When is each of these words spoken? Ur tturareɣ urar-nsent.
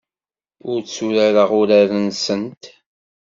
Ur 0.69 0.79
tturareɣ 0.83 1.49
urar-nsent. 1.61 2.63